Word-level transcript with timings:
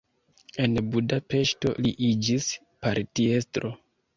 En 0.63 0.79
Budapeŝto 0.95 1.73
li 1.87 1.93
iĝis 2.09 2.51
partiestro. 2.87 3.75